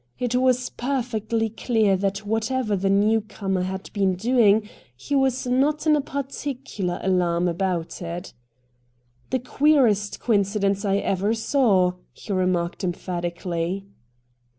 [0.17, 5.85] It was perfectly clear that whatever the new comer had been doing he was not
[5.85, 8.33] in any particular alarm about it.'
[9.29, 13.85] The queerest coincidence I ever saw,' he remarked emphatically.